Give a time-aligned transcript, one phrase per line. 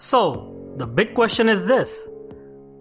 [0.00, 2.08] So, the big question is this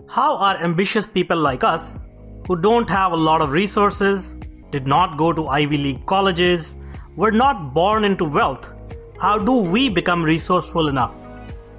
[0.08, 2.06] How are ambitious people like us,
[2.48, 4.38] who don't have a lot of resources,
[4.70, 6.76] did not go to Ivy League colleges,
[7.16, 8.72] were not born into wealth,
[9.20, 11.16] how do we become resourceful enough?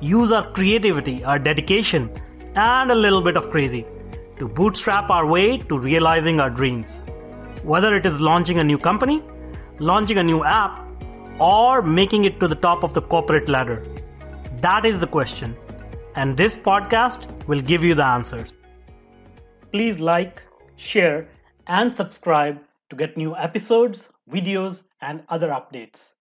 [0.00, 2.10] Use our creativity, our dedication,
[2.56, 3.86] and a little bit of crazy
[4.40, 7.00] to bootstrap our way to realizing our dreams.
[7.62, 9.22] Whether it is launching a new company,
[9.78, 10.84] launching a new app,
[11.38, 13.84] or making it to the top of the corporate ladder.
[14.60, 15.56] That is the question.
[16.16, 18.54] And this podcast will give you the answers.
[19.70, 20.42] Please like,
[20.74, 21.28] share,
[21.68, 22.58] and subscribe
[22.90, 26.14] to get new episodes, videos, and other updates.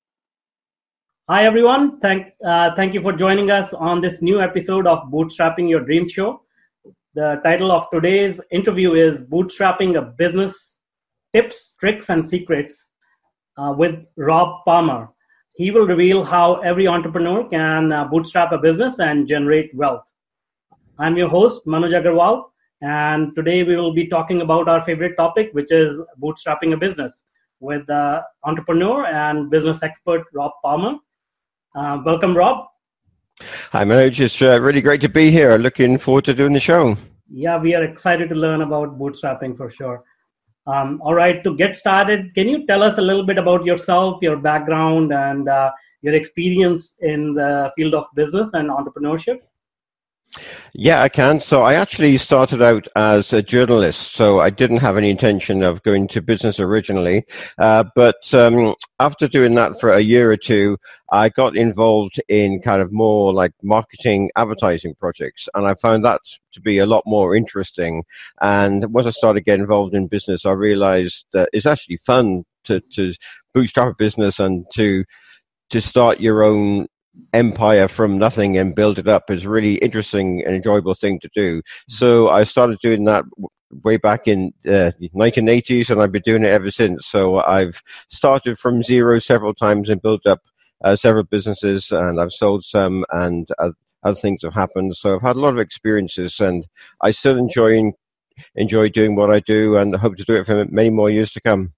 [1.27, 1.99] Hi, everyone.
[1.99, 6.11] Thank, uh, thank you for joining us on this new episode of Bootstrapping Your Dreams
[6.11, 6.41] Show.
[7.15, 10.77] The title of today's interview is Bootstrapping a Business
[11.33, 12.89] Tips, Tricks, and Secrets
[13.57, 15.09] uh, with Rob Palmer.
[15.57, 20.03] He will reveal how every entrepreneur can uh, bootstrap a business and generate wealth.
[20.99, 22.43] I'm your host, Manoj Agarwal,
[22.83, 27.23] and today we will be talking about our favorite topic, which is bootstrapping a business
[27.59, 30.99] with uh, entrepreneur and business expert Rob Palmer.
[31.75, 32.67] Uh, welcome, Rob.
[33.71, 34.19] Hi, Manoj.
[34.19, 35.57] It's uh, really great to be here.
[35.57, 36.95] Looking forward to doing the show.
[37.31, 40.03] Yeah, we are excited to learn about bootstrapping for sure.
[40.67, 44.21] Um, all right, to get started, can you tell us a little bit about yourself,
[44.21, 49.39] your background, and uh, your experience in the field of business and entrepreneurship?
[50.73, 51.41] Yeah, I can.
[51.41, 54.13] So I actually started out as a journalist.
[54.13, 57.25] So I didn't have any intention of going to business originally.
[57.57, 60.77] Uh, but um, after doing that for a year or two,
[61.11, 65.49] I got involved in kind of more like marketing advertising projects.
[65.55, 66.21] And I found that
[66.53, 68.03] to be a lot more interesting.
[68.41, 72.81] And once I started getting involved in business, I realized that it's actually fun to,
[72.93, 73.13] to
[73.53, 75.03] bootstrap a business and to
[75.69, 76.87] to start your own
[77.33, 81.61] empire from nothing and build it up is really interesting and enjoyable thing to do.
[81.89, 83.25] So I started doing that
[83.83, 87.07] way back in uh, the 1980s and I've been doing it ever since.
[87.07, 90.41] So I've started from zero several times and built up
[90.83, 93.71] uh, several businesses and I've sold some and uh,
[94.03, 94.95] other things have happened.
[94.95, 96.65] So I've had a lot of experiences and
[97.01, 97.91] I still enjoy
[98.55, 101.41] enjoy doing what I do and hope to do it for many more years to
[101.41, 101.73] come.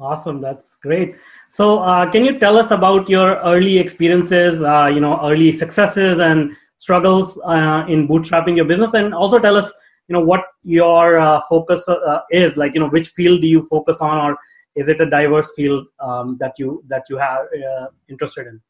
[0.00, 1.14] Awesome, that's great.
[1.50, 6.18] So, uh, can you tell us about your early experiences, uh, you know, early successes
[6.18, 9.72] and struggles uh, in bootstrapping your business, and also tell us,
[10.08, 13.62] you know, what your uh, focus uh, is, like, you know, which field do you
[13.66, 14.36] focus on, or
[14.74, 18.60] is it a diverse field um, that you that you have uh, interested in?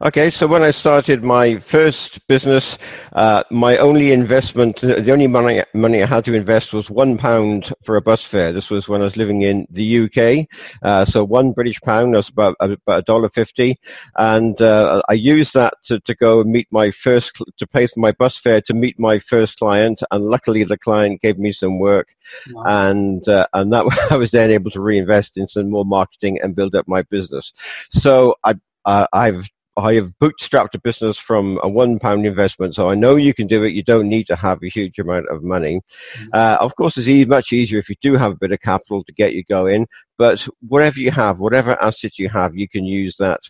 [0.00, 2.78] Okay, so when I started my first business,
[3.14, 7.72] uh, my only investment, the only money money I had to invest was one pound
[7.82, 8.52] for a bus fare.
[8.52, 10.46] This was when I was living in the UK.
[10.82, 13.80] Uh, so one British pound was about about a dollar fifty,
[14.16, 17.98] and uh, I used that to, to go and meet my first to pay for
[17.98, 20.02] my bus fare to meet my first client.
[20.12, 22.14] And luckily, the client gave me some work,
[22.52, 22.62] wow.
[22.66, 26.54] and uh, and that I was then able to reinvest in some more marketing and
[26.54, 27.52] build up my business.
[27.90, 32.90] So I uh, I've I have bootstrapped a business from a one pound investment, so
[32.90, 33.74] I know you can do it.
[33.74, 35.80] You don't need to have a huge amount of money.
[36.14, 36.28] Mm-hmm.
[36.32, 39.04] Uh, of course, it's e- much easier if you do have a bit of capital
[39.04, 39.86] to get you going.
[40.18, 43.40] But whatever you have, whatever assets you have, you can use that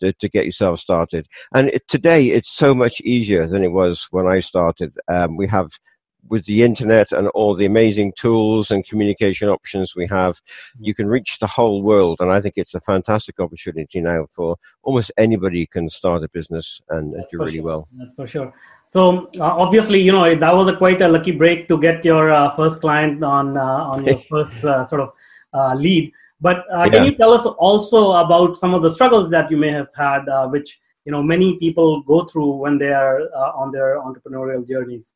[0.00, 1.26] to, to get yourself started.
[1.54, 4.96] And it, today, it's so much easier than it was when I started.
[5.08, 5.70] Um, we have
[6.28, 10.40] with the internet and all the amazing tools and communication options we have,
[10.78, 12.18] you can reach the whole world.
[12.20, 16.80] And I think it's a fantastic opportunity now for almost anybody can start a business
[16.90, 17.62] and That's do really sure.
[17.62, 17.88] well.
[17.96, 18.52] That's for sure.
[18.86, 22.30] So uh, obviously, you know that was a quite a lucky break to get your
[22.30, 25.12] uh, first client on uh, on your first uh, sort of
[25.52, 26.12] uh, lead.
[26.40, 26.88] But uh, yeah.
[26.88, 30.24] can you tell us also about some of the struggles that you may have had,
[30.50, 33.20] which you know many people go through when they are
[33.54, 35.14] on their entrepreneurial journeys?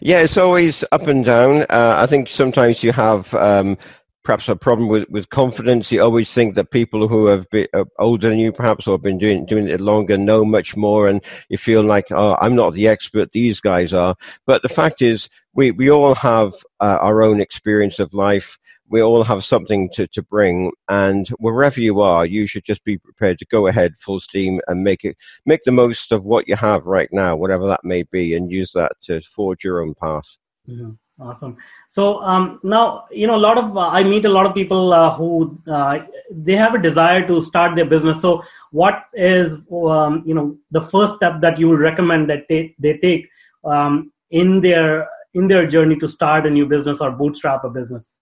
[0.00, 1.62] Yeah, it's always up and down.
[1.62, 3.78] Uh, I think sometimes you have um,
[4.22, 5.92] perhaps a problem with, with confidence.
[5.92, 9.02] You always think that people who have been uh, older than you, perhaps, or have
[9.02, 12.74] been doing doing it longer, know much more, and you feel like, oh, I'm not
[12.74, 14.16] the expert; these guys are.
[14.46, 18.58] But the fact is, we we all have uh, our own experience of life
[18.94, 20.70] we all have something to, to bring.
[20.88, 24.84] And wherever you are you should just be prepared to go ahead full steam and
[24.84, 28.36] make it make the most of what you have right now whatever that may be
[28.36, 30.28] and use that to forge your own path.
[30.68, 30.92] Mm-hmm.
[31.28, 31.56] awesome.
[31.88, 34.92] So um, now you know a lot of uh, i meet a lot of people
[34.92, 35.98] uh, who uh,
[36.30, 38.22] they have a desire to start their business.
[38.22, 39.58] So what is
[39.96, 43.28] um, you know the first step that you would recommend that they, they take
[43.64, 45.08] um, in their
[45.40, 48.18] in their journey to start a new business or bootstrap a business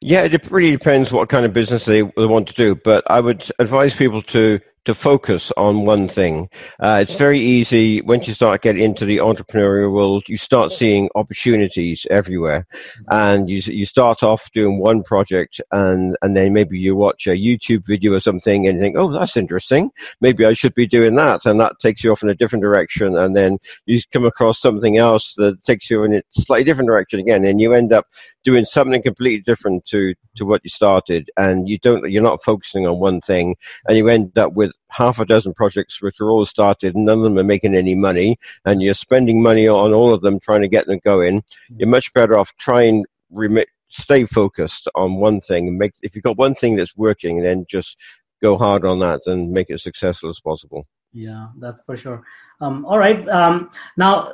[0.00, 2.74] yeah, it really depends what kind of business they want to do.
[2.74, 6.48] But I would advise people to to focus on one thing.
[6.78, 11.08] Uh, it's very easy once you start getting into the entrepreneurial world, you start seeing
[11.14, 12.66] opportunities everywhere.
[13.08, 17.30] And you, you start off doing one project and, and then maybe you watch a
[17.30, 19.90] YouTube video or something and you think, oh, that's interesting.
[20.20, 21.46] Maybe I should be doing that.
[21.46, 23.16] And that takes you off in a different direction.
[23.16, 27.20] And then you come across something else that takes you in a slightly different direction
[27.20, 27.44] again.
[27.44, 28.06] And you end up
[28.44, 31.30] doing something completely different to, to what you started.
[31.38, 33.56] And you don't, you're not focusing on one thing
[33.88, 37.18] and you end up with half a dozen projects which are all started, and none
[37.18, 40.62] of them are making any money, and you're spending money on all of them trying
[40.62, 41.42] to get them going,
[41.76, 46.24] you're much better off trying remit stay focused on one thing and make if you've
[46.24, 47.96] got one thing that's working then just
[48.42, 50.86] go hard on that and make it as successful as possible.
[51.12, 52.24] Yeah that's for sure.
[52.60, 54.32] Um, all right um, now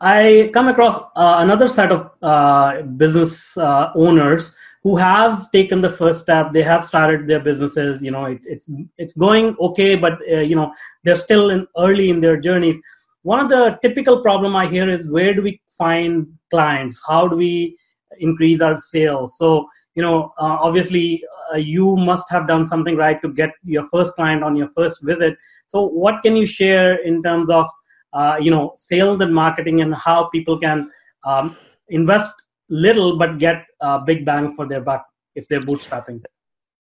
[0.00, 5.90] i come across uh, another set of uh, business uh, owners who have taken the
[5.90, 10.18] first step they have started their businesses you know it, it's it's going okay but
[10.30, 10.72] uh, you know
[11.04, 12.80] they're still in early in their journey.
[13.22, 17.00] One of the typical problem i hear is where do we find clients?
[17.06, 17.76] How do we
[18.18, 19.36] increase our sales?
[19.36, 21.22] So you know uh, obviously
[21.52, 25.02] uh, you must have done something right to get your first client on your first
[25.02, 25.36] visit.
[25.66, 27.66] So what can you share in terms of
[28.12, 30.90] uh, you know sales and marketing and how people can
[31.24, 31.56] um,
[31.88, 32.32] invest
[32.70, 36.22] little but get a big bang for their buck if they're bootstrapping.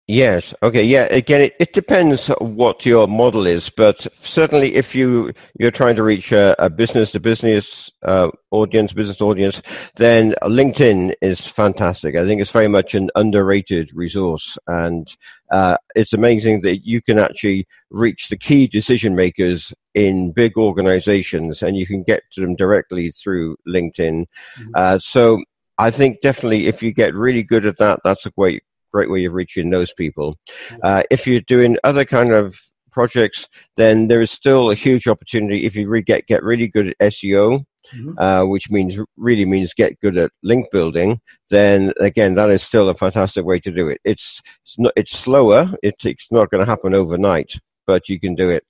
[0.07, 0.54] Yes.
[0.62, 0.83] Okay.
[0.83, 1.04] Yeah.
[1.04, 6.04] Again, it, it depends what your model is, but certainly if you you're trying to
[6.04, 9.62] reach a, a business to business uh, audience, business audience,
[9.95, 12.16] then LinkedIn is fantastic.
[12.16, 15.07] I think it's very much an underrated resource, and
[15.50, 21.62] uh, it's amazing that you can actually reach the key decision makers in big organizations,
[21.62, 24.25] and you can get to them directly through LinkedIn.
[24.57, 24.72] Mm-hmm.
[24.75, 25.42] Uh, so
[25.77, 29.25] I think definitely if you get really good at that, that's a great great way
[29.25, 30.38] of reaching those people.
[30.83, 32.59] Uh, if you're doing other kind of
[32.91, 33.47] projects,
[33.77, 37.12] then there is still a huge opportunity if you re- get get really good at
[37.12, 37.65] SEO.
[37.95, 38.13] Mm-hmm.
[38.19, 41.19] Uh, which means really means get good at link building,
[41.50, 44.00] then again that is still a fantastic way to do it.
[44.03, 45.74] It's it's, not, it's slower.
[45.81, 48.63] It, it's not going to happen overnight, but you can do it.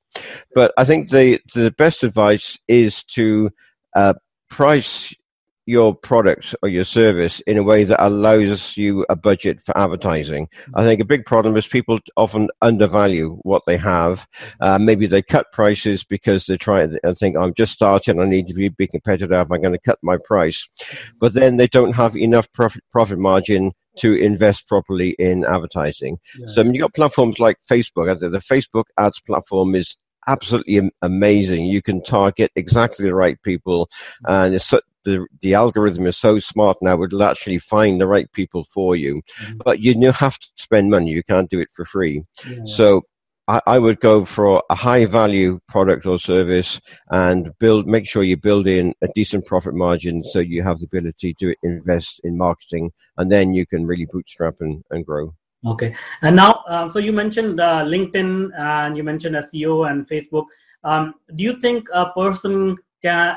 [0.56, 3.50] But I think the the best advice is to
[3.98, 4.14] uh,
[4.50, 5.14] price
[5.72, 10.50] your product or your service in a way that allows you a budget for advertising.
[10.76, 14.28] I think a big problem is people often undervalue what they have.
[14.60, 18.48] Uh, maybe they cut prices because they try and think, I'm just starting, I need
[18.48, 20.68] to be, be competitive, I'm going to cut my price.
[21.20, 26.18] But then they don't have enough profit, profit margin to invest properly in advertising.
[26.38, 26.48] Yeah.
[26.48, 28.20] So I mean, you've got platforms like Facebook.
[28.20, 29.96] The Facebook ads platform is
[30.28, 31.66] absolutely amazing.
[31.66, 33.90] You can target exactly the right people,
[34.28, 34.74] and it's
[35.06, 39.22] the the algorithm is so smart now it'll actually find the right people for you.
[39.42, 39.58] Mm-hmm.
[39.66, 42.24] but you have to spend money you can't do it for free.
[42.48, 42.66] Yeah.
[42.66, 43.04] so
[43.48, 48.24] I, I, would go for a high value product or service and build make sure
[48.24, 52.38] you build in a decent profit margin so you have the ability to invest in
[52.38, 55.34] marketing and then you can really bootstrap and, and grow.
[55.66, 55.94] Okay.
[56.22, 60.46] And now uh, so you mentioned uh, linkedin and you mentioned seo and facebook.
[60.84, 63.36] Um, do you think a person can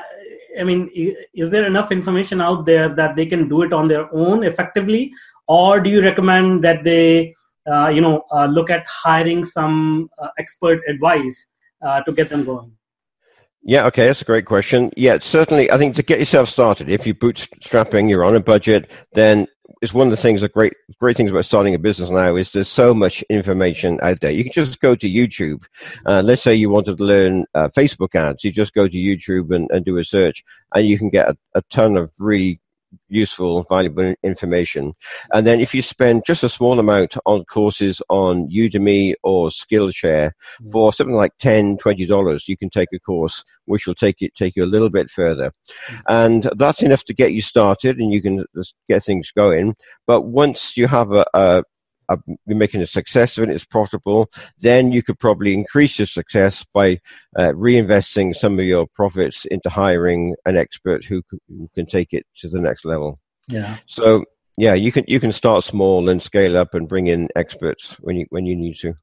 [0.59, 0.89] i mean
[1.33, 5.13] is there enough information out there that they can do it on their own effectively
[5.47, 7.33] or do you recommend that they
[7.71, 11.47] uh, you know uh, look at hiring some uh, expert advice
[11.81, 12.71] uh, to get them going
[13.67, 14.91] yeah, okay, that's a great question.
[14.95, 18.91] Yeah, certainly, I think to get yourself started, if you're bootstrapping, you're on a budget,
[19.13, 19.47] then
[19.81, 22.51] it's one of the things, the great, great things about starting a business now is
[22.51, 24.31] there's so much information out there.
[24.31, 25.63] You can just go to YouTube.
[26.05, 28.43] Uh, let's say you wanted to learn uh, Facebook ads.
[28.43, 30.43] You just go to YouTube and, and do a search
[30.75, 32.59] and you can get a, a ton of really
[33.09, 34.93] useful, valuable information.
[35.33, 40.31] And then if you spend just a small amount on courses on Udemy or Skillshare
[40.61, 40.71] mm.
[40.71, 44.55] for something like 10 $20, you can take a course which will take it take
[44.55, 45.51] you a little bit further.
[45.89, 46.01] Mm.
[46.07, 48.43] And that's enough to get you started and you can
[48.89, 49.75] get things going.
[50.07, 51.63] But once you have a, a
[52.09, 56.65] are making a success of it, it's profitable, then you could probably increase your success
[56.73, 56.99] by
[57.37, 62.25] uh, reinvesting some of your profits into hiring an expert who, who can take it
[62.37, 63.19] to the next level.
[63.47, 63.77] Yeah.
[63.85, 64.25] So
[64.57, 68.15] yeah, you can you can start small and scale up and bring in experts when
[68.15, 68.93] you when you need to.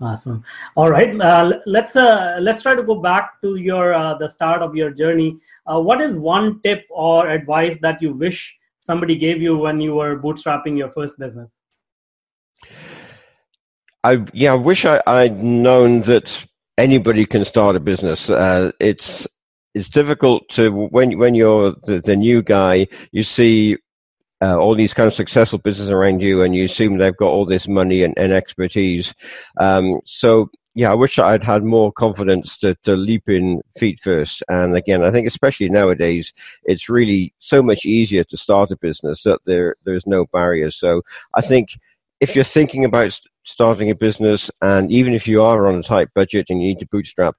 [0.00, 0.42] Awesome.
[0.74, 4.60] All right, uh, let's uh, let's try to go back to your uh, the start
[4.62, 5.38] of your journey.
[5.66, 9.94] Uh, what is one tip or advice that you wish somebody gave you when you
[9.94, 11.52] were bootstrapping your first business?
[14.04, 16.46] I yeah, I wish I, would known that
[16.76, 18.28] anybody can start a business.
[18.28, 19.26] Uh, it's
[19.74, 23.78] it's difficult to when when you're the, the new guy, you see
[24.42, 27.46] uh, all these kind of successful businesses around you, and you assume they've got all
[27.46, 29.14] this money and, and expertise.
[29.58, 34.42] Um, so yeah, I wish I'd had more confidence to, to leap in feet first.
[34.48, 36.32] And again, I think especially nowadays,
[36.64, 40.76] it's really so much easier to start a business that there there's no barriers.
[40.76, 41.02] So
[41.34, 41.78] I think
[42.20, 46.08] if you're thinking about starting a business, and even if you are on a tight
[46.14, 47.36] budget and you need to bootstrap,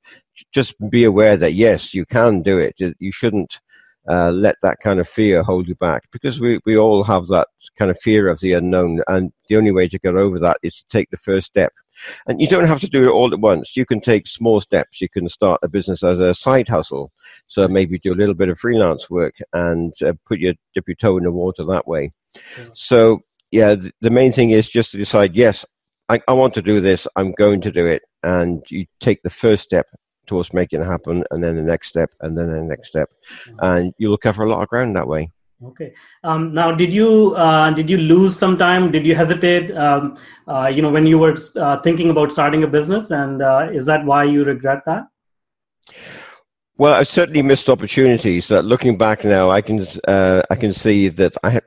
[0.52, 2.76] just be aware that yes, you can do it.
[3.00, 3.60] You shouldn't
[4.08, 7.48] uh, let that kind of fear hold you back because we, we all have that
[7.78, 9.02] kind of fear of the unknown.
[9.08, 11.74] And the only way to get over that is to take the first step.
[12.28, 13.76] And you don't have to do it all at once.
[13.76, 15.02] You can take small steps.
[15.02, 17.12] You can start a business as a side hustle.
[17.48, 20.96] So maybe do a little bit of freelance work and uh, put your dip your
[20.96, 22.12] toe in the water that way.
[22.74, 23.22] So
[23.52, 25.66] yeah, the main thing is just to decide, yes,
[26.10, 27.08] I, I want to do this.
[27.16, 28.04] I'm going to do it.
[28.24, 29.88] And you take the first step
[30.28, 33.10] towards making it happen, and then the next step, and then the next step,
[33.46, 33.60] mm-hmm.
[33.62, 35.32] and you'll cover a lot of ground that way.
[35.64, 35.94] Okay.
[36.24, 38.92] Um, now, did you uh, did you lose some time?
[38.92, 39.72] Did you hesitate?
[39.72, 43.70] Um, uh, you know, when you were uh, thinking about starting a business, and uh,
[43.72, 45.08] is that why you regret that?
[46.78, 48.50] Well, I certainly missed opportunities.
[48.50, 51.62] That looking back now, I can uh, I can see that I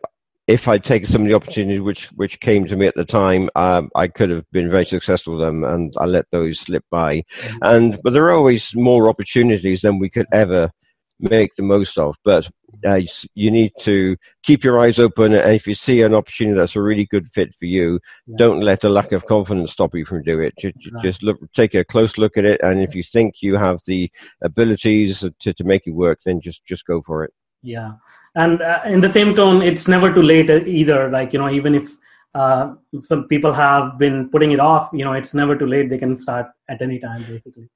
[0.49, 3.50] if I'd taken some of the opportunities which which came to me at the time,
[3.55, 7.19] um, I could have been very successful with them, and I let those slip by.
[7.19, 7.57] Mm-hmm.
[7.62, 10.71] And but there are always more opportunities than we could ever
[11.21, 12.17] make the most of.
[12.25, 12.49] But
[12.87, 13.00] uh,
[13.35, 16.83] you need to keep your eyes open, and if you see an opportunity that's a
[16.83, 18.37] really good fit for you, yeah.
[18.38, 20.55] don't let a lack of confidence stop you from doing it.
[20.59, 21.02] Just, right.
[21.02, 24.11] just look, take a close look at it, and if you think you have the
[24.43, 27.93] abilities to, to make it work, then just just go for it yeah
[28.35, 31.75] and uh, in the same tone it's never too late either like you know even
[31.75, 31.88] if
[32.35, 35.99] uh, some people have been putting it off you know it's never too late they
[35.99, 37.69] can start at any time basically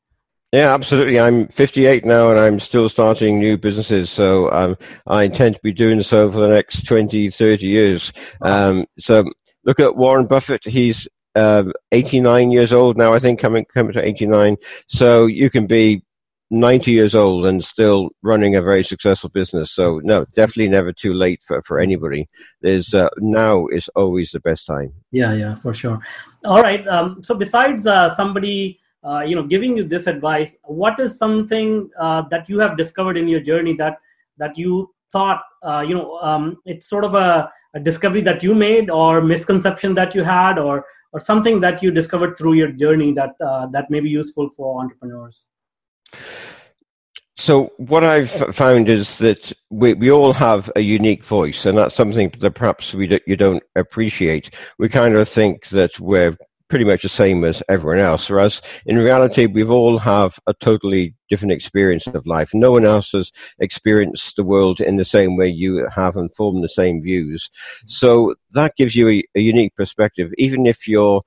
[0.52, 1.18] yeah, absolutely.
[1.18, 4.10] I'm 58 now and I'm still starting new businesses.
[4.10, 8.12] So um, I intend to be doing so for the next 20, 30 years.
[8.42, 9.24] Um, so
[9.64, 10.62] look at Warren Buffett.
[10.66, 14.58] He's uh, 89 years old now, I think, coming, coming to 89.
[14.88, 16.02] So you can be
[16.52, 19.72] 90 years old and still running a very successful business.
[19.72, 22.28] So no, definitely never too late for, for anybody.
[22.60, 24.92] There's uh, now is always the best time.
[25.12, 25.98] Yeah, yeah, for sure.
[26.44, 26.86] All right.
[26.86, 31.88] Um, so besides uh, somebody, uh, you know, giving you this advice, what is something
[31.98, 33.96] uh, that you have discovered in your journey that
[34.36, 38.54] that you thought, uh, you know, um, it's sort of a, a discovery that you
[38.54, 43.12] made or misconception that you had or or something that you discovered through your journey
[43.12, 45.48] that uh, that may be useful for entrepreneurs?
[47.36, 51.94] So what I've found is that we, we all have a unique voice, and that's
[51.94, 54.54] something that perhaps we do, you don't appreciate.
[54.78, 56.36] We kind of think that we're
[56.68, 61.14] pretty much the same as everyone else, whereas in reality, we've all have a totally
[61.28, 62.50] different experience of life.
[62.54, 66.62] No one else has experienced the world in the same way you have and formed
[66.62, 67.50] the same views.
[67.86, 71.22] So that gives you a, a unique perspective, even if you're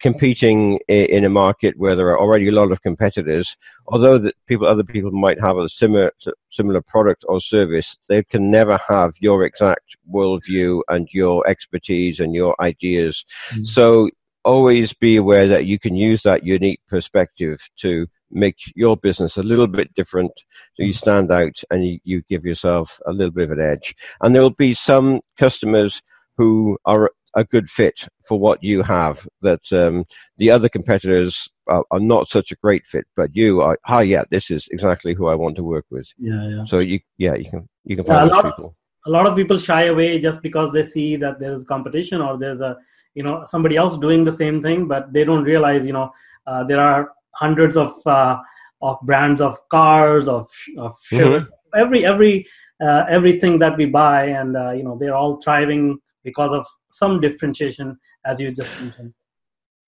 [0.00, 4.66] competing in a market where there are already a lot of competitors, although that people,
[4.66, 6.10] other people might have a similar
[6.50, 12.34] similar product or service, they can never have your exact worldview and your expertise and
[12.34, 13.24] your ideas.
[13.50, 13.64] Mm-hmm.
[13.64, 14.10] So
[14.44, 19.42] always be aware that you can use that unique perspective to make your business a
[19.42, 20.32] little bit different
[20.74, 23.94] so you stand out and you, you give yourself a little bit of an edge.
[24.20, 26.00] And there will be some customers
[26.36, 29.26] who are a good fit for what you have.
[29.42, 30.04] That um,
[30.38, 33.78] the other competitors are, are, not such a great fit, but you are.
[33.86, 36.08] Ah, yeah, this is exactly who I want to work with.
[36.18, 36.64] Yeah, yeah.
[36.66, 38.76] So you, yeah, you can you can find yeah, a lot, people.
[39.06, 42.38] A lot of people shy away just because they see that there is competition or
[42.38, 42.76] there's a
[43.14, 46.10] you know somebody else doing the same thing, but they don't realize you know
[46.46, 48.38] uh, there are hundreds of uh,
[48.82, 51.80] of brands of cars of of shirts, mm-hmm.
[51.80, 52.46] every every
[52.82, 57.20] uh, everything that we buy, and uh, you know they're all thriving because of some
[57.20, 59.14] differentiation, as you just mentioned.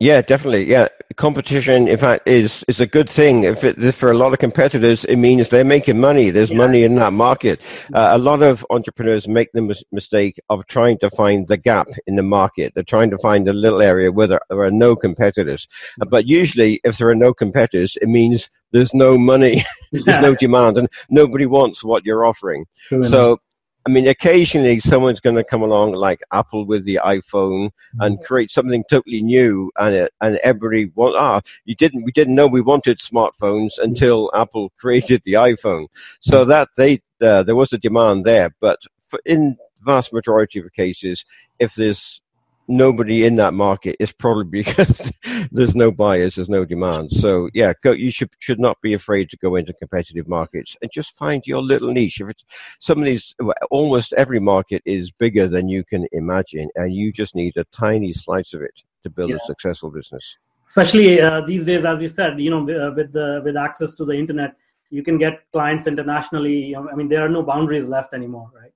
[0.03, 0.65] Yeah, definitely.
[0.65, 3.45] Yeah, competition, in fact, is is a good thing.
[3.45, 6.31] If, it, if for a lot of competitors, it means they're making money.
[6.31, 6.57] There's yeah.
[6.57, 7.61] money in that market.
[7.95, 11.87] Uh, a lot of entrepreneurs make the mis- mistake of trying to find the gap
[12.09, 12.73] in the market.
[12.75, 15.69] They're trying to find a little area where there, are no competitors.
[16.01, 20.35] Uh, but usually, if there are no competitors, it means there's no money, there's no
[20.35, 22.67] demand, and nobody wants what you're offering.
[23.05, 23.39] So
[23.85, 28.25] I mean, occasionally someone's going to come along like Apple with the iPhone and mm-hmm.
[28.25, 32.47] create something totally new, and it, and everybody want ah, you didn't we didn't know
[32.47, 35.89] we wanted smartphones until Apple created the iPhone.
[36.21, 40.73] So that they uh, there was a demand there, but for, in vast majority of
[40.73, 41.25] cases,
[41.59, 42.22] if there's
[42.69, 45.13] nobody in that market is probably because
[45.51, 47.13] there's no buyers, there's no demand.
[47.13, 50.91] So yeah, go, you should should not be afraid to go into competitive markets and
[50.93, 52.21] just find your little niche.
[52.21, 52.45] If it's
[52.81, 53.35] some of these,
[53.71, 58.13] almost every market is bigger than you can imagine, and you just need a tiny
[58.13, 59.37] slice of it to build yeah.
[59.37, 60.37] a successful business.
[60.67, 64.05] especially uh, these days, as you said, you know, uh, with the with access to
[64.05, 64.55] the internet,
[64.91, 66.77] you can get clients internationally.
[66.77, 68.73] I mean, there are no boundaries left anymore, right?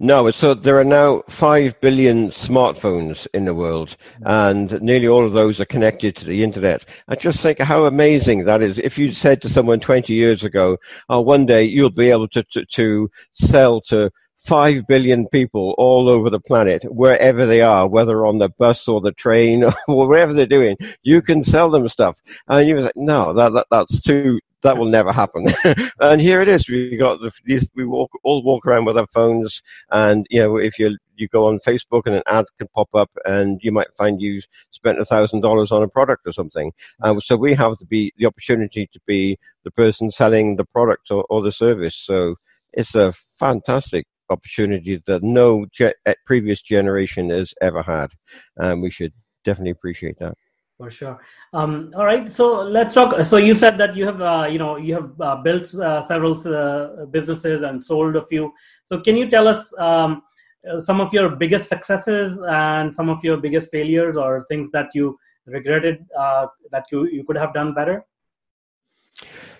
[0.00, 5.32] No, so there are now 5 billion smartphones in the world, and nearly all of
[5.32, 6.84] those are connected to the internet.
[7.08, 8.78] I just think how amazing that is.
[8.78, 10.78] If you said to someone 20 years ago,
[11.08, 14.10] oh, one day you'll be able to, to, to sell to
[14.44, 19.00] 5 billion people all over the planet, wherever they are, whether on the bus or
[19.00, 22.20] the train or wherever they're doing, you can sell them stuff.
[22.48, 25.46] And you was like, no, that, that, that's too, that will never happen.
[26.00, 26.68] and here it is.
[26.68, 29.62] We got the, these, we walk, all walk around with our phones.
[29.90, 33.10] And, you know, if you, you go on Facebook and an ad can pop up
[33.24, 34.40] and you might find you
[34.72, 36.72] spent a thousand dollars on a product or something.
[37.02, 41.12] Um, so we have to be the opportunity to be the person selling the product
[41.12, 41.96] or, or the service.
[41.96, 42.36] So
[42.72, 48.08] it's a fantastic opportunity that no ge- eh, previous generation has ever had.
[48.56, 49.12] And we should
[49.44, 50.34] definitely appreciate that.
[50.78, 51.20] For sure.
[51.52, 54.76] Um, all right so let's talk so you said that you have uh, you know
[54.76, 58.52] you have uh, built uh, several uh, businesses and sold a few.
[58.84, 60.22] So can you tell us um,
[60.68, 64.88] uh, some of your biggest successes and some of your biggest failures or things that
[64.94, 68.04] you regretted uh, that you, you could have done better?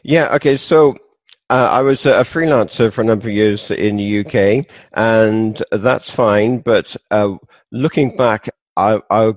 [0.02, 0.96] Yeah okay so
[1.50, 6.10] uh, I was a freelancer for a number of years in the UK, and that's
[6.10, 6.60] fine.
[6.60, 7.36] But uh,
[7.70, 9.32] looking back, I, I,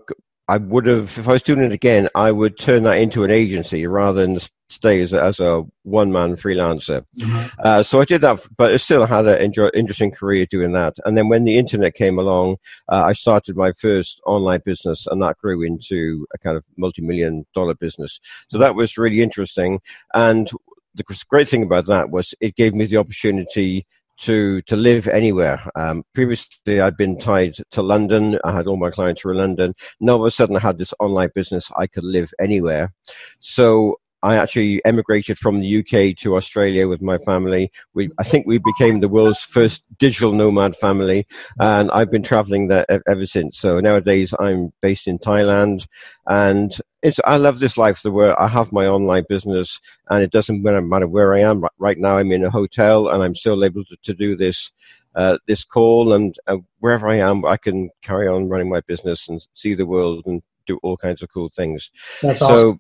[0.48, 3.32] I would have, if I was doing it again, I would turn that into an
[3.32, 7.04] agency rather than stay as a, as a one man freelancer.
[7.18, 7.48] Mm-hmm.
[7.64, 10.94] Uh, so I did that, but I still had an enjoy, interesting career doing that.
[11.06, 12.58] And then when the internet came along,
[12.92, 17.02] uh, I started my first online business, and that grew into a kind of multi
[17.02, 18.20] million dollar business.
[18.50, 19.80] So that was really interesting.
[20.14, 20.50] And
[20.96, 23.86] the great thing about that was it gave me the opportunity
[24.20, 25.60] to to live anywhere.
[25.76, 28.40] Um, previously, I'd been tied to London.
[28.44, 29.74] I had all my clients were in London.
[30.00, 31.70] Now, all of a sudden, I had this online business.
[31.78, 32.94] I could live anywhere.
[33.40, 37.72] So I actually emigrated from the UK to Australia with my family.
[37.94, 41.28] We, I think we became the world's first digital nomad family,
[41.60, 43.60] and I've been traveling there ever since.
[43.60, 45.86] So nowadays, I'm based in Thailand,
[46.26, 48.02] and it's I love this life.
[48.02, 51.64] The where I have my online business, and it doesn't matter where I am.
[51.78, 54.72] Right now, I'm in a hotel, and I'm still able to, to do this.
[55.14, 59.30] Uh, this call and uh, wherever I am, I can carry on running my business
[59.30, 61.90] and see the world and do all kinds of cool things.
[62.22, 62.80] That's so awesome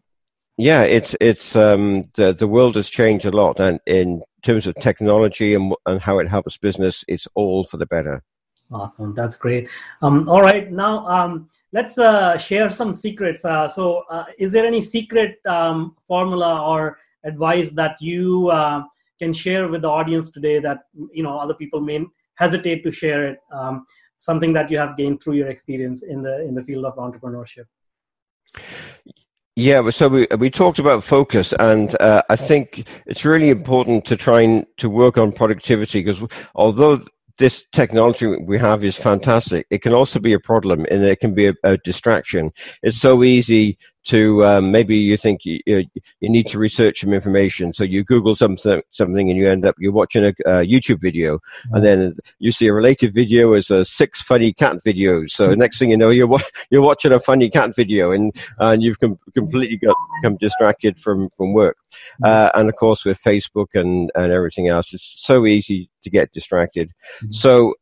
[0.57, 4.75] yeah, it's it's um, the the world has changed a lot, and in terms of
[4.75, 8.23] technology and and how it helps business, it's all for the better.
[8.71, 9.69] Awesome, that's great.
[10.01, 13.43] Um, all right, now um, let's uh, share some secrets.
[13.43, 18.83] Uh, so, uh, is there any secret um, formula or advice that you uh,
[19.19, 20.79] can share with the audience today that
[21.11, 23.39] you know other people may hesitate to share it?
[23.51, 23.85] Um,
[24.17, 27.65] something that you have gained through your experience in the in the field of entrepreneurship.
[29.57, 34.17] Yeah, so we we talked about focus, and uh, I think it's really important to
[34.17, 36.21] try and to work on productivity because
[36.55, 36.99] although
[37.37, 41.33] this technology we have is fantastic, it can also be a problem, and it can
[41.33, 42.51] be a, a distraction.
[42.83, 45.85] It's so easy to um, maybe you think you, you,
[46.21, 47.73] need to research some information.
[47.73, 51.39] So you Google something, something and you end up, you're watching a, a YouTube video
[51.71, 55.31] and then you see a related video as a six funny cat videos.
[55.31, 55.59] So mm-hmm.
[55.59, 56.29] next thing you know, you're,
[56.69, 61.29] you're watching a funny cat video and, and you've com- completely got, become distracted from,
[61.31, 61.77] from work.
[62.23, 62.25] Mm-hmm.
[62.25, 66.31] Uh, and of course with Facebook and, and everything else, it's so easy to get
[66.31, 66.89] distracted.
[67.23, 67.31] Mm-hmm.
[67.31, 67.73] So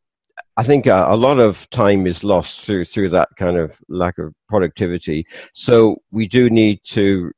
[0.56, 4.18] I think a, a, lot of time is lost through through that kind of lack
[4.18, 5.26] of productivity.
[5.52, 7.32] So we do need to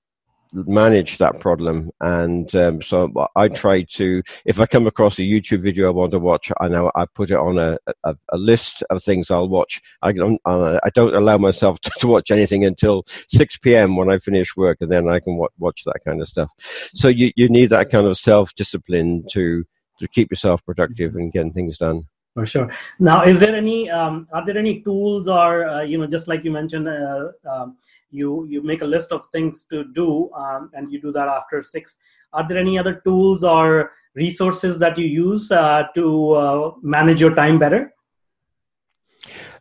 [0.52, 1.90] manage that problem.
[2.00, 6.12] And um, so I try to, if I come across a YouTube video I want
[6.12, 9.48] to watch, I know I put it on a, a, a list of things I'll
[9.48, 9.81] watch.
[10.02, 13.96] I don't, I don't allow myself to, watch anything until 6 p.m.
[13.96, 16.50] when I finish work, and then I can w- watch that kind of stuff.
[16.94, 19.64] So you, you need that kind of self discipline to
[19.98, 22.70] to keep yourself productive and getting things done for sure.
[22.99, 26.44] Now is there any um, are there any tools or uh, you know just like
[26.44, 27.79] you mentioned uh, um,
[28.11, 31.62] you you make a list of things to do um, and you do that after
[31.62, 31.96] six.
[32.35, 37.35] Are there any other tools or resources that you use uh, to uh, manage your
[37.35, 37.94] time better?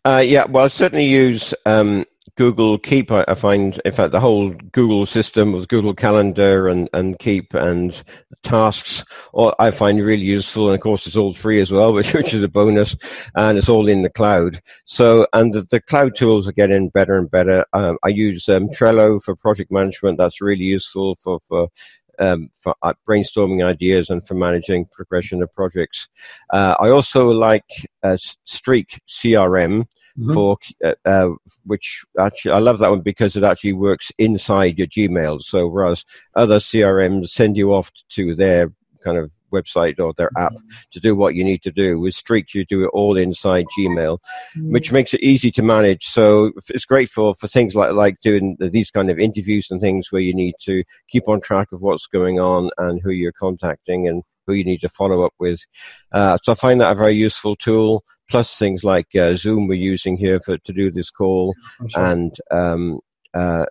[0.06, 4.50] Uh, yeah well i certainly use um, Google Keep, I, find, in fact, the whole
[4.72, 8.04] Google system with Google Calendar and, and Keep and
[8.44, 10.68] tasks, all, I find really useful.
[10.68, 12.96] And of course, it's all free as well, which, which is a bonus.
[13.36, 14.62] And it's all in the cloud.
[14.86, 17.66] So, and the, the cloud tools are getting better and better.
[17.74, 20.18] Um, I use um, Trello for project management.
[20.18, 21.70] That's really useful for, for
[22.20, 26.08] um, for uh, brainstorming ideas and for managing progression of projects.
[26.52, 27.70] Uh, I also like
[28.04, 29.86] uh, Streak CRM,
[30.18, 30.34] mm-hmm.
[30.34, 31.30] for uh, uh,
[31.66, 35.42] which actually I love that one because it actually works inside your Gmail.
[35.44, 38.72] So whereas other CRMs send you off to their
[39.04, 40.68] kind of website or their app mm-hmm.
[40.92, 42.00] to do what you need to do.
[42.00, 44.72] With Streak, you do it all inside Gmail, mm-hmm.
[44.72, 46.06] which makes it easy to manage.
[46.06, 50.12] So it's great for, for things like, like doing these kind of interviews and things
[50.12, 54.08] where you need to keep on track of what's going on and who you're contacting
[54.08, 55.60] and who you need to follow up with.
[56.12, 58.04] Uh, so I find that a very useful tool.
[58.30, 61.54] Plus things like uh, Zoom we're using here for to do this call,
[61.88, 62.06] sure.
[62.06, 63.00] and um,
[63.34, 63.66] uh,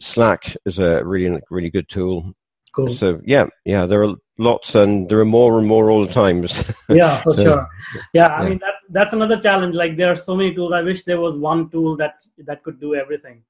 [0.00, 2.34] Slack is a really really good tool.
[2.74, 2.94] Cool.
[2.94, 6.70] So yeah, yeah, there are lots, and there are more and more all the times.
[6.88, 7.68] yeah, for so, sure.
[8.12, 8.48] Yeah, I yeah.
[8.48, 9.74] mean that's that's another challenge.
[9.74, 10.72] Like there are so many tools.
[10.72, 13.44] I wish there was one tool that that could do everything.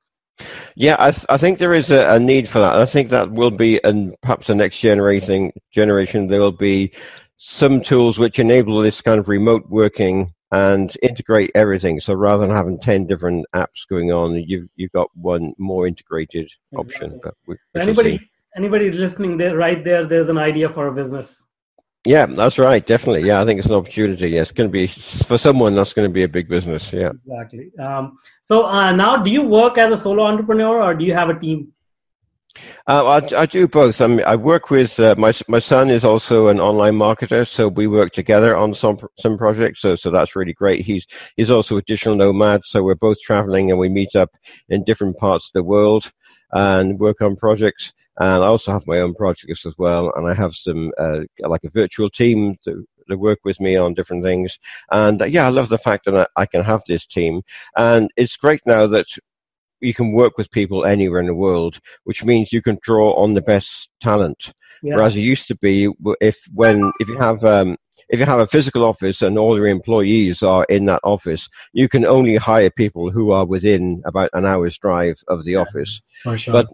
[0.77, 2.75] Yeah, I, th- I think there is a, a, need for that.
[2.75, 6.93] I think that will be, and perhaps the next generation generation, there will be
[7.37, 12.01] some tools which enable this kind of remote working and integrate everything.
[12.01, 16.51] So rather than having ten different apps going on, you've you've got one more integrated
[16.73, 16.79] exactly.
[16.79, 17.21] option.
[17.23, 21.43] But we, anybody anybody listening there, right there, there's an idea for a business.
[22.07, 22.85] Yeah, that's right.
[22.85, 23.27] Definitely.
[23.27, 24.29] Yeah, I think it's an opportunity.
[24.29, 26.93] Yeah, it's going to be for someone that's going to be a big business.
[26.93, 27.13] Yeah.
[27.27, 27.71] Exactly.
[27.79, 31.31] Um, so uh, now, do you work as a solo entrepreneur or do you have
[31.31, 31.73] a team?
[32.87, 34.01] Uh, I, I, do both.
[34.01, 37.69] I, mean, I work with uh, my my son is also an online marketer, so
[37.69, 39.83] we work together on some some projects.
[39.83, 40.85] So so that's really great.
[40.85, 44.31] He's he's also a digital nomad, so we're both traveling and we meet up
[44.69, 46.13] in different parts of the world
[46.53, 47.93] and work on projects.
[48.19, 50.13] And I also have my own projects as well.
[50.15, 54.25] And I have some, uh, like a virtual team to, work with me on different
[54.25, 54.59] things.
[54.91, 57.43] And uh, yeah, I love the fact that I, I can have this team.
[57.77, 59.05] And it's great now that
[59.85, 63.35] you can work with people anywhere in the world, which means you can draw on
[63.35, 64.53] the best talent.
[64.83, 64.97] Yeah.
[64.97, 65.89] Whereas it used to be,
[66.21, 67.77] if when if you have um,
[68.09, 71.89] if you have a physical office and all your employees are in that office, you
[71.89, 76.01] can only hire people who are within about an hour's drive of the yeah, office.
[76.37, 76.53] Sure.
[76.53, 76.69] But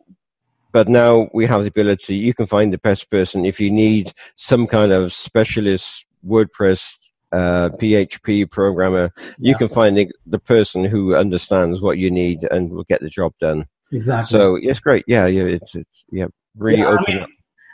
[0.72, 2.16] but now we have the ability.
[2.16, 6.94] You can find the best person if you need some kind of specialist WordPress
[7.32, 9.12] uh, PHP programmer.
[9.38, 13.08] You can find the, the, person who understands what you need and will get the
[13.08, 13.66] job done.
[13.92, 14.38] Exactly.
[14.38, 15.04] So it's great.
[15.06, 17.28] Yeah, yeah, it's it's yeah, really yeah, open I mean, up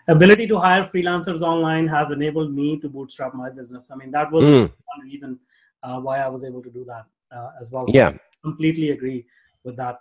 [0.08, 3.90] ability to hire freelancers online has enabled me to bootstrap my business.
[3.90, 4.60] I mean, that was mm.
[4.60, 5.38] one reason
[5.82, 7.04] uh, why I was able to do that
[7.36, 7.86] uh, as well.
[7.86, 9.26] So yeah, I completely agree
[9.64, 9.98] with that.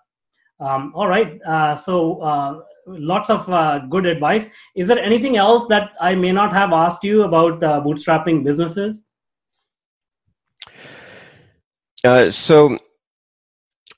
[0.59, 4.47] Um, all right, uh, so uh, lots of uh, good advice.
[4.75, 9.01] Is there anything else that I may not have asked you about uh, bootstrapping businesses?
[12.31, 12.77] So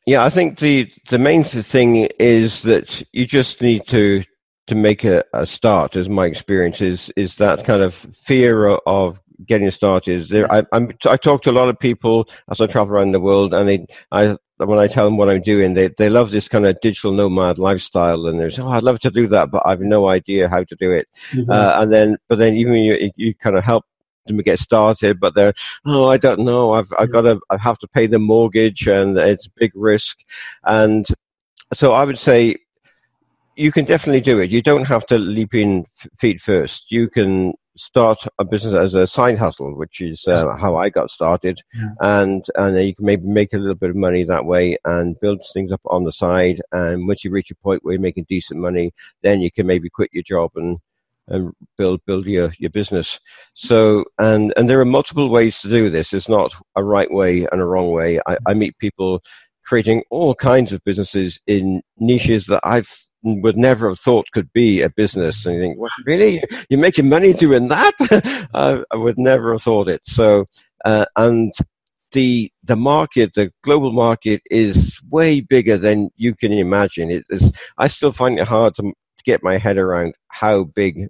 [0.06, 4.24] yeah, I think the the main thing is that you just need to
[4.68, 9.20] to make a, a start, as my experience is, is that kind of fear of
[9.46, 10.28] getting started.
[10.30, 13.20] There, I, I'm, I talk to a lot of people as I travel around the
[13.20, 16.48] world, and they, I, when I tell them what I'm doing, they, they love this
[16.48, 19.64] kind of digital nomad lifestyle, and they're saying, "Oh, I'd love to do that, but
[19.66, 21.52] I've no idea how to do it." Mm-hmm.
[21.52, 23.86] Uh, and then, but then even you, you kind of help
[24.28, 25.54] them get started, but they're,
[25.86, 29.18] oh, I don't know, I've, I've got to, I have to pay the mortgage, and
[29.18, 30.20] it's a big risk,
[30.66, 31.06] and
[31.74, 32.56] so I would say
[33.56, 34.52] you can definitely do it.
[34.52, 35.86] You don't have to leap in
[36.18, 36.92] feet first.
[36.92, 41.12] You can start a business as a side hustle, which is uh, how I got
[41.12, 41.90] started, yeah.
[42.02, 45.44] and and you can maybe make a little bit of money that way and build
[45.54, 46.62] things up on the side.
[46.72, 49.90] And once you reach a point where you're making decent money, then you can maybe
[49.90, 50.80] quit your job and
[51.28, 53.20] and build build your, your business.
[53.54, 56.14] So and and there are multiple ways to do this.
[56.14, 58.20] It's not a right way and a wrong way.
[58.28, 59.22] I, I meet people
[59.66, 62.90] creating all kinds of businesses in niches that I've
[63.24, 65.46] would never have thought could be a business.
[65.46, 66.44] And you think, well, really?
[66.70, 67.94] You're making money doing that?
[68.54, 70.02] I, I, would never have thought it.
[70.08, 70.46] So,
[70.86, 71.54] uh, and
[72.12, 77.12] the the market, the global market, is way bigger than you can imagine.
[77.12, 77.52] It is.
[77.78, 81.08] I still find it hard to, to get my head around how big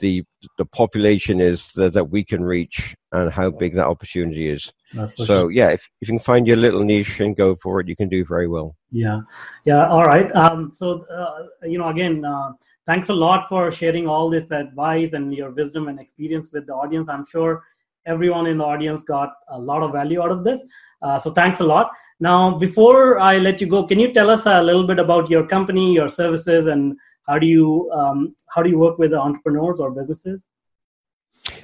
[0.00, 0.24] the
[0.58, 4.70] the population is that, that we can reach and how big that opportunity is.
[4.92, 5.50] so sure.
[5.50, 8.08] yeah, if, if you can find your little niche and go for it, you can
[8.08, 8.76] do very well.
[8.90, 9.20] Yeah,
[9.64, 9.88] yeah.
[9.88, 10.34] All right.
[10.34, 12.52] Um, so uh, you know, again, uh,
[12.86, 16.74] thanks a lot for sharing all this advice and your wisdom and experience with the
[16.74, 17.08] audience.
[17.08, 17.64] I'm sure
[18.06, 20.62] everyone in the audience got a lot of value out of this.
[21.02, 21.90] Uh, so thanks a lot.
[22.20, 25.46] Now, before I let you go, can you tell us a little bit about your
[25.46, 26.96] company, your services, and
[27.28, 30.48] how do you um, how do you work with entrepreneurs or businesses?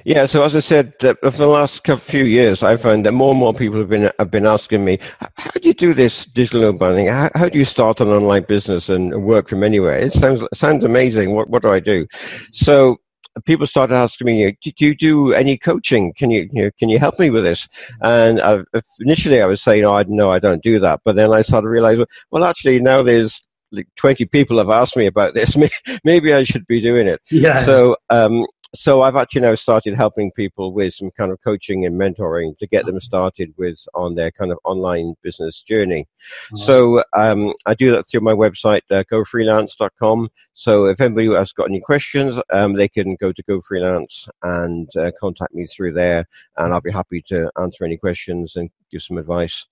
[0.03, 3.31] Yeah, so as I said, uh, over the last few years, I found that more
[3.31, 6.61] and more people have been have been asking me, "How do you do this digital
[6.61, 7.11] nomading?
[7.11, 10.85] How, how do you start an online business and, work from anywhere?" It sounds sounds
[10.85, 11.35] amazing.
[11.35, 12.07] What what do I do?
[12.51, 12.97] So
[13.45, 16.13] people started asking me, "Do you do any coaching?
[16.13, 17.67] Can you, you know, can you help me with this?"
[18.01, 18.59] And I,
[18.99, 22.05] initially, I was saying, "Oh, no, I don't do that." But then I started realizing,
[22.31, 25.57] well, actually, now there's like 20 people have asked me about this.
[26.03, 27.21] Maybe I should be doing it.
[27.29, 27.63] Yeah.
[27.63, 31.99] So, um, so I've actually now started helping people with some kind of coaching and
[31.99, 36.07] mentoring to get them started with on their kind of online business journey.
[36.55, 40.29] So um, I do that through my website, uh, gofreelance.com.
[40.53, 45.11] So if anybody has got any questions, um, they can go to GoFreelance and uh,
[45.19, 46.25] contact me through there,
[46.57, 49.65] and I'll be happy to answer any questions and give some advice.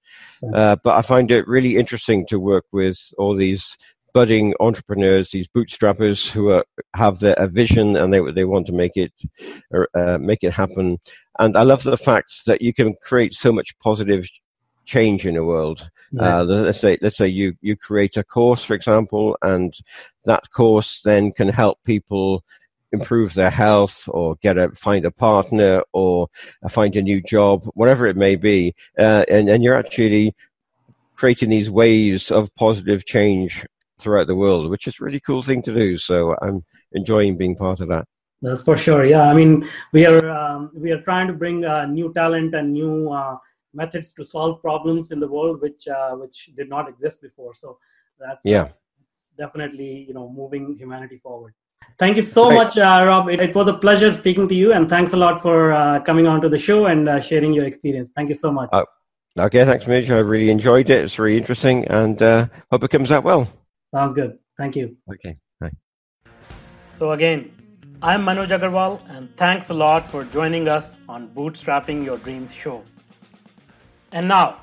[0.54, 3.78] Uh, but I find it really interesting to work with all these
[4.14, 6.64] budding entrepreneurs, these bootstrappers who are,
[6.96, 9.14] have the, a vision and they they want to make it
[9.96, 11.00] uh, make it happen.
[11.40, 14.28] And I love the fact that you can create so much positive
[14.86, 15.90] change in the world.
[16.12, 16.40] Yeah.
[16.40, 19.74] Uh, let's say let's say you you create a course, for example, and
[20.26, 22.44] that course then can help people
[22.92, 26.28] improve their health or get a find a partner or
[26.70, 30.36] find a new job, whatever it may be, uh, and and you're actually
[31.16, 33.66] creating these waves of positive change
[34.00, 35.98] throughout the world, which is a really cool thing to do.
[35.98, 38.06] So I'm enjoying being part of that.
[38.44, 39.06] That's for sure.
[39.06, 42.74] Yeah, I mean, we are um, we are trying to bring uh, new talent and
[42.74, 43.38] new uh,
[43.74, 47.54] methods to solve problems in the world, which uh, which did not exist before.
[47.54, 47.78] So
[48.20, 48.68] that's yeah,
[49.38, 51.54] definitely you know moving humanity forward.
[51.98, 52.58] Thank you so Great.
[52.58, 53.30] much, uh, Rob.
[53.30, 56.28] It, it, was a pleasure speaking to you, and thanks a lot for uh, coming
[56.28, 58.10] on to the show and uh, sharing your experience.
[58.14, 58.70] Thank you so much.
[59.40, 60.10] okay, thanks, Mitch.
[60.10, 61.06] I really enjoyed it.
[61.06, 62.20] It's really interesting, and
[62.72, 63.48] hope it comes out well.
[63.94, 64.40] Sounds good.
[64.58, 64.98] Thank you.
[65.12, 65.38] Okay.
[65.60, 65.72] Bye.
[66.96, 67.52] So, again,
[68.02, 72.84] I'm Manoj Agarwal, and thanks a lot for joining us on Bootstrapping Your Dreams show.
[74.12, 74.58] And now,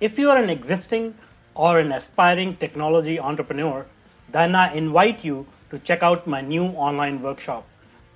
[0.00, 1.14] if you are an existing
[1.54, 3.86] or an aspiring technology entrepreneur,
[4.30, 7.64] then I invite you to check out my new online workshop,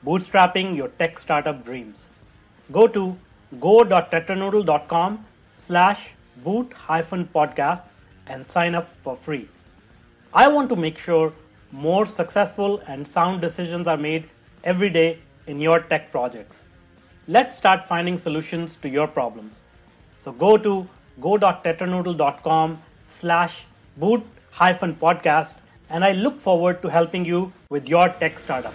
[0.04, 2.02] Bootstrapping Your Tech Startup Dreams.
[2.72, 3.16] Go to
[3.60, 5.24] go.tetranoodle.com
[5.56, 6.10] slash
[6.44, 7.82] boot hyphen podcast
[8.26, 9.48] and sign up for free.
[10.34, 11.32] I want to make sure
[11.72, 14.28] more successful and sound decisions are made
[14.62, 16.58] every day in your tech projects.
[17.26, 19.60] Let's start finding solutions to your problems.
[20.18, 20.86] So go to
[21.20, 22.78] go.tetranoodle.com
[23.20, 23.64] slash
[23.96, 25.54] boot hyphen podcast
[25.90, 28.74] and I look forward to helping you with your tech startup.